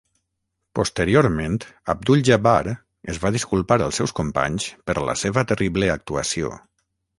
[0.77, 1.57] Posteriorment,
[1.95, 2.73] Abdul-Jabbar
[3.15, 6.55] es va disculpar als seus companys per la seva terrible actuació.